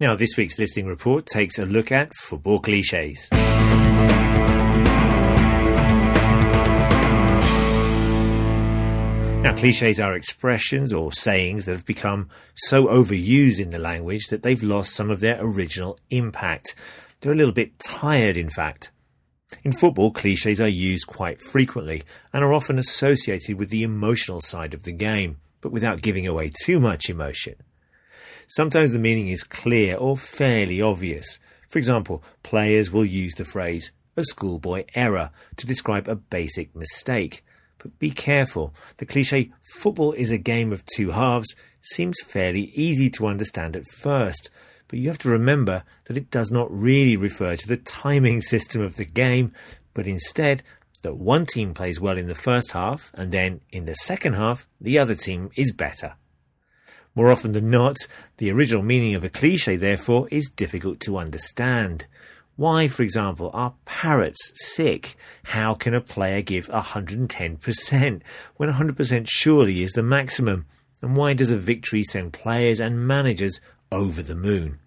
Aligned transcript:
Now, 0.00 0.16
this 0.16 0.34
week's 0.38 0.58
listening 0.58 0.86
report 0.86 1.26
takes 1.26 1.58
a 1.58 1.66
look 1.66 1.92
at 1.92 2.14
football 2.14 2.58
cliches. 2.58 3.28
Now, 9.42 9.54
cliches 9.54 10.00
are 10.00 10.16
expressions 10.16 10.94
or 10.94 11.12
sayings 11.12 11.66
that 11.66 11.72
have 11.72 11.84
become 11.84 12.30
so 12.54 12.86
overused 12.86 13.60
in 13.60 13.68
the 13.68 13.78
language 13.78 14.28
that 14.28 14.42
they've 14.42 14.62
lost 14.62 14.94
some 14.94 15.10
of 15.10 15.20
their 15.20 15.38
original 15.38 15.98
impact. 16.08 16.74
They're 17.20 17.32
a 17.32 17.36
little 17.36 17.52
bit 17.52 17.78
tired, 17.78 18.38
in 18.38 18.48
fact. 18.48 18.90
In 19.64 19.72
football, 19.72 20.12
cliches 20.12 20.62
are 20.62 20.68
used 20.68 21.08
quite 21.08 21.42
frequently 21.42 22.04
and 22.32 22.42
are 22.42 22.54
often 22.54 22.78
associated 22.78 23.58
with 23.58 23.68
the 23.68 23.82
emotional 23.82 24.40
side 24.40 24.72
of 24.72 24.84
the 24.84 24.92
game, 24.92 25.36
but 25.60 25.72
without 25.72 26.00
giving 26.00 26.26
away 26.26 26.50
too 26.64 26.80
much 26.80 27.10
emotion. 27.10 27.56
Sometimes 28.50 28.90
the 28.90 28.98
meaning 28.98 29.28
is 29.28 29.44
clear 29.44 29.96
or 29.96 30.16
fairly 30.16 30.82
obvious. 30.82 31.38
For 31.68 31.78
example, 31.78 32.20
players 32.42 32.90
will 32.90 33.04
use 33.04 33.32
the 33.36 33.44
phrase 33.44 33.92
a 34.16 34.24
schoolboy 34.24 34.86
error 34.92 35.30
to 35.56 35.68
describe 35.68 36.08
a 36.08 36.16
basic 36.16 36.74
mistake. 36.74 37.44
But 37.78 37.96
be 38.00 38.10
careful. 38.10 38.74
The 38.96 39.06
cliche, 39.06 39.52
football 39.76 40.14
is 40.14 40.32
a 40.32 40.36
game 40.36 40.72
of 40.72 40.84
two 40.84 41.12
halves, 41.12 41.54
seems 41.80 42.20
fairly 42.22 42.72
easy 42.74 43.08
to 43.10 43.28
understand 43.28 43.76
at 43.76 43.86
first. 43.86 44.50
But 44.88 44.98
you 44.98 45.06
have 45.06 45.18
to 45.18 45.30
remember 45.30 45.84
that 46.06 46.16
it 46.16 46.32
does 46.32 46.50
not 46.50 46.76
really 46.76 47.16
refer 47.16 47.54
to 47.54 47.68
the 47.68 47.76
timing 47.76 48.40
system 48.40 48.82
of 48.82 48.96
the 48.96 49.04
game, 49.04 49.52
but 49.94 50.08
instead 50.08 50.64
that 51.02 51.14
one 51.16 51.46
team 51.46 51.72
plays 51.72 52.00
well 52.00 52.18
in 52.18 52.26
the 52.26 52.34
first 52.34 52.72
half, 52.72 53.12
and 53.14 53.30
then 53.30 53.60
in 53.70 53.84
the 53.84 53.94
second 53.94 54.32
half, 54.32 54.66
the 54.80 54.98
other 54.98 55.14
team 55.14 55.50
is 55.54 55.72
better. 55.72 56.16
More 57.14 57.30
often 57.30 57.52
than 57.52 57.70
not, 57.70 57.96
the 58.36 58.50
original 58.50 58.82
meaning 58.82 59.14
of 59.14 59.24
a 59.24 59.28
cliche, 59.28 59.76
therefore, 59.76 60.28
is 60.30 60.48
difficult 60.48 61.00
to 61.00 61.18
understand. 61.18 62.06
Why, 62.56 62.88
for 62.88 63.02
example, 63.02 63.50
are 63.52 63.74
parrots 63.84 64.52
sick? 64.54 65.16
How 65.44 65.74
can 65.74 65.94
a 65.94 66.00
player 66.00 66.42
give 66.42 66.68
110% 66.68 68.22
when 68.56 68.68
100% 68.68 69.26
surely 69.28 69.82
is 69.82 69.92
the 69.92 70.02
maximum? 70.02 70.66
And 71.02 71.16
why 71.16 71.32
does 71.32 71.50
a 71.50 71.56
victory 71.56 72.02
send 72.02 72.32
players 72.32 72.80
and 72.80 73.06
managers 73.06 73.60
over 73.90 74.22
the 74.22 74.34
moon? 74.34 74.78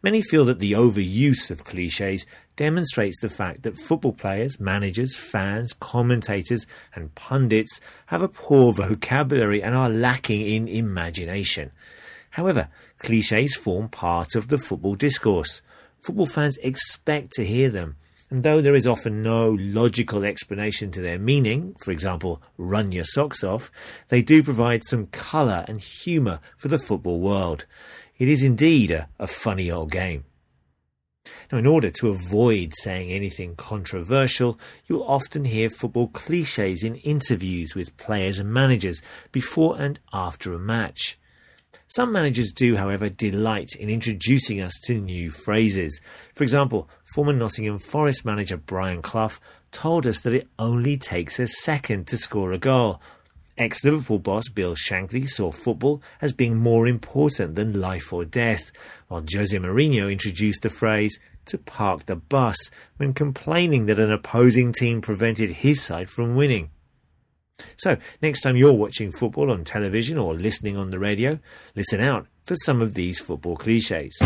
Many 0.00 0.22
feel 0.22 0.44
that 0.44 0.60
the 0.60 0.72
overuse 0.72 1.50
of 1.50 1.64
cliches 1.64 2.24
demonstrates 2.54 3.20
the 3.20 3.28
fact 3.28 3.64
that 3.64 3.76
football 3.76 4.12
players, 4.12 4.60
managers, 4.60 5.16
fans, 5.16 5.72
commentators, 5.72 6.66
and 6.94 7.14
pundits 7.16 7.80
have 8.06 8.22
a 8.22 8.28
poor 8.28 8.72
vocabulary 8.72 9.62
and 9.62 9.74
are 9.74 9.90
lacking 9.90 10.42
in 10.42 10.68
imagination. 10.68 11.72
However, 12.30 12.68
cliches 12.98 13.56
form 13.56 13.88
part 13.88 14.36
of 14.36 14.48
the 14.48 14.58
football 14.58 14.94
discourse. 14.94 15.62
Football 16.00 16.26
fans 16.26 16.58
expect 16.58 17.32
to 17.32 17.44
hear 17.44 17.68
them. 17.68 17.96
And 18.28 18.42
though 18.42 18.60
there 18.60 18.74
is 18.74 18.86
often 18.88 19.22
no 19.22 19.50
logical 19.50 20.24
explanation 20.24 20.90
to 20.92 21.00
their 21.00 21.18
meaning, 21.18 21.76
for 21.84 21.92
example, 21.92 22.42
run 22.56 22.90
your 22.90 23.04
socks 23.04 23.44
off, 23.44 23.70
they 24.08 24.20
do 24.20 24.42
provide 24.42 24.82
some 24.84 25.06
colour 25.06 25.64
and 25.68 25.80
humour 25.80 26.40
for 26.56 26.66
the 26.66 26.78
football 26.78 27.20
world. 27.20 27.66
It 28.18 28.28
is 28.28 28.42
indeed 28.42 28.90
a, 28.90 29.08
a 29.18 29.28
funny 29.28 29.70
old 29.70 29.92
game. 29.92 30.24
Now, 31.50 31.58
in 31.58 31.66
order 31.66 31.90
to 31.90 32.08
avoid 32.08 32.72
saying 32.74 33.10
anything 33.10 33.54
controversial, 33.56 34.58
you'll 34.86 35.04
often 35.04 35.44
hear 35.44 35.70
football 35.70 36.08
cliches 36.08 36.82
in 36.82 36.96
interviews 36.96 37.74
with 37.74 37.96
players 37.96 38.38
and 38.38 38.52
managers 38.52 39.02
before 39.32 39.78
and 39.78 40.00
after 40.12 40.52
a 40.52 40.58
match. 40.58 41.18
Some 41.88 42.10
managers 42.10 42.52
do, 42.52 42.76
however, 42.76 43.08
delight 43.08 43.70
in 43.78 43.88
introducing 43.88 44.60
us 44.60 44.72
to 44.86 45.00
new 45.00 45.30
phrases. 45.30 46.00
For 46.34 46.42
example, 46.42 46.88
former 47.14 47.32
Nottingham 47.32 47.78
Forest 47.78 48.24
manager 48.24 48.56
Brian 48.56 49.02
Clough 49.02 49.38
told 49.70 50.04
us 50.06 50.20
that 50.22 50.34
it 50.34 50.48
only 50.58 50.96
takes 50.96 51.38
a 51.38 51.46
second 51.46 52.08
to 52.08 52.16
score 52.16 52.52
a 52.52 52.58
goal. 52.58 53.00
Ex 53.56 53.84
Liverpool 53.84 54.18
boss 54.18 54.48
Bill 54.48 54.74
Shankly 54.74 55.28
saw 55.28 55.52
football 55.52 56.02
as 56.20 56.32
being 56.32 56.56
more 56.56 56.88
important 56.88 57.54
than 57.54 57.80
life 57.80 58.12
or 58.12 58.24
death, 58.24 58.72
while 59.08 59.24
Jose 59.32 59.56
Mourinho 59.56 60.10
introduced 60.10 60.62
the 60.62 60.68
phrase 60.68 61.18
to 61.46 61.56
park 61.56 62.06
the 62.06 62.16
bus 62.16 62.56
when 62.96 63.14
complaining 63.14 63.86
that 63.86 64.00
an 64.00 64.10
opposing 64.10 64.72
team 64.72 65.00
prevented 65.00 65.50
his 65.50 65.80
side 65.80 66.10
from 66.10 66.34
winning. 66.34 66.70
So, 67.76 67.96
next 68.22 68.42
time 68.42 68.56
you're 68.56 68.72
watching 68.72 69.10
football 69.12 69.50
on 69.50 69.64
television 69.64 70.18
or 70.18 70.34
listening 70.34 70.76
on 70.76 70.90
the 70.90 70.98
radio, 70.98 71.38
listen 71.74 72.00
out 72.00 72.26
for 72.44 72.56
some 72.56 72.82
of 72.82 72.94
these 72.94 73.18
football 73.18 73.56
cliches. 73.56 74.16